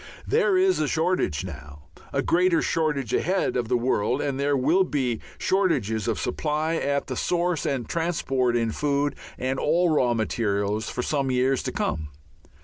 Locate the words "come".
11.71-12.07